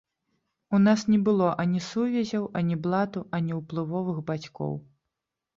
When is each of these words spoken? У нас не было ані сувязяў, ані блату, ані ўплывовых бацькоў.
У 0.77 0.79
нас 0.85 1.03
не 1.13 1.19
было 1.27 1.49
ані 1.63 1.81
сувязяў, 1.89 2.49
ані 2.63 2.79
блату, 2.87 3.23
ані 3.41 3.59
ўплывовых 3.61 4.17
бацькоў. 4.31 4.73